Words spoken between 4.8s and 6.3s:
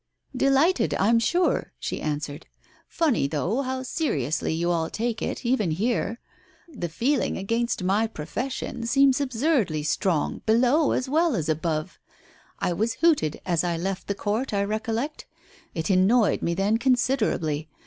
take it, even here!